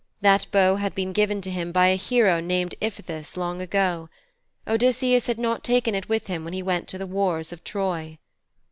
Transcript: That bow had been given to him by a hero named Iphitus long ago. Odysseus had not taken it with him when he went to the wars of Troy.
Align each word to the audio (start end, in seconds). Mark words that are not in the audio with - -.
That 0.21 0.47
bow 0.51 0.77
had 0.77 0.95
been 0.95 1.13
given 1.13 1.41
to 1.41 1.51
him 1.51 1.71
by 1.71 1.89
a 1.89 1.95
hero 1.95 2.39
named 2.39 2.73
Iphitus 2.81 3.37
long 3.37 3.61
ago. 3.61 4.09
Odysseus 4.67 5.27
had 5.27 5.37
not 5.37 5.63
taken 5.63 5.93
it 5.93 6.09
with 6.09 6.25
him 6.25 6.43
when 6.43 6.53
he 6.53 6.63
went 6.63 6.87
to 6.87 6.97
the 6.97 7.05
wars 7.05 7.51
of 7.53 7.63
Troy. 7.63 8.17